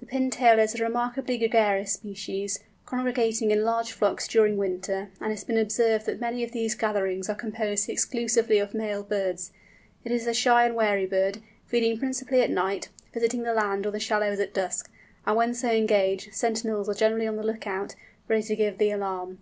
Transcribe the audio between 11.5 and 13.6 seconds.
feeding principally at night, visiting the